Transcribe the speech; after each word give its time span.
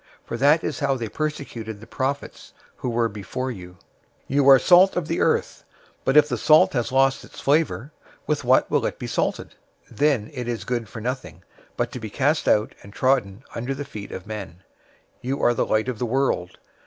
For 0.25 0.35
that 0.35 0.63
is 0.63 0.79
how 0.79 0.95
they 0.95 1.09
persecuted 1.09 1.79
the 1.79 1.85
prophets 1.85 2.55
who 2.77 2.89
were 2.89 3.07
before 3.07 3.51
you. 3.51 3.73
005:013 3.73 3.77
"You 4.29 4.49
are 4.49 4.57
the 4.57 4.63
salt 4.63 4.95
of 4.95 5.07
the 5.07 5.21
earth, 5.21 5.63
but 6.03 6.17
if 6.17 6.27
the 6.27 6.39
salt 6.39 6.73
has 6.73 6.91
lost 6.91 7.23
its 7.23 7.39
flavor, 7.39 7.91
with 8.25 8.43
what 8.43 8.67
will 8.71 8.87
it 8.87 8.97
be 8.97 9.05
salted? 9.05 9.53
It 9.95 10.01
is 10.47 10.59
then 10.61 10.65
good 10.65 10.89
for 10.89 11.01
nothing, 11.01 11.43
but 11.77 11.91
to 11.91 11.99
be 11.99 12.09
cast 12.09 12.47
out 12.47 12.73
and 12.81 12.91
trodden 12.91 13.43
under 13.53 13.75
the 13.75 13.85
feet 13.85 14.11
of 14.11 14.25
men. 14.25 14.61
005:014 15.17 15.17
You 15.21 15.43
are 15.43 15.53
the 15.53 15.67
light 15.67 15.87
of 15.87 15.99
the 15.99 16.07
world. 16.07 16.57